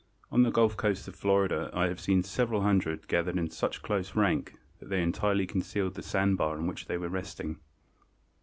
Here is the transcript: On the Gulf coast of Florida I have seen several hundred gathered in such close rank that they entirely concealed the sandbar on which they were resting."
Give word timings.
On 0.31 0.41
the 0.41 0.49
Gulf 0.49 0.75
coast 0.77 1.07
of 1.07 1.15
Florida 1.15 1.69
I 1.75 1.85
have 1.85 1.99
seen 1.99 2.23
several 2.23 2.61
hundred 2.63 3.07
gathered 3.07 3.37
in 3.37 3.51
such 3.51 3.83
close 3.83 4.15
rank 4.15 4.55
that 4.79 4.89
they 4.89 4.99
entirely 5.03 5.45
concealed 5.45 5.93
the 5.93 6.01
sandbar 6.01 6.55
on 6.57 6.65
which 6.65 6.87
they 6.87 6.97
were 6.97 7.07
resting." 7.07 7.59